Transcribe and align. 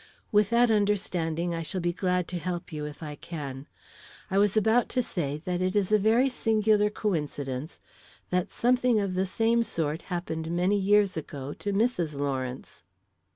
"With 0.31 0.49
that 0.49 0.71
understanding, 0.71 1.53
I 1.53 1.61
shall 1.61 1.79
be 1.79 1.93
glad 1.93 2.27
to 2.29 2.39
help 2.39 2.73
you, 2.73 2.85
if 2.87 3.03
I 3.03 3.13
can. 3.13 3.67
I 4.31 4.39
was 4.39 4.57
about 4.57 4.89
to 4.89 5.03
say 5.03 5.43
that 5.45 5.61
it 5.61 5.75
is 5.75 5.91
a 5.91 5.99
very 5.99 6.27
singular 6.27 6.89
coincidence 6.89 7.79
that 8.31 8.51
something 8.51 8.99
of 8.99 9.13
the 9.13 9.27
same 9.27 9.61
sort 9.61 10.01
happened 10.09 10.49
many 10.49 10.75
years 10.75 11.17
ago 11.17 11.53
to 11.59 11.71
Mrs. 11.71 12.15
Lawrence." 12.17 12.81